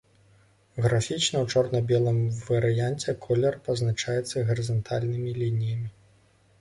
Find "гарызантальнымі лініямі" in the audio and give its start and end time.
4.51-5.87